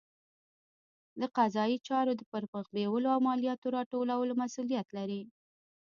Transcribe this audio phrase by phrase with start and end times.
[1.19, 5.21] د قضایي چارو د پرمخ بیولو او مالیاتو راټولولو مسوولیت لري.